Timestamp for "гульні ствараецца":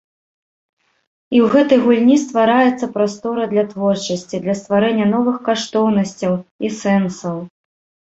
1.83-2.91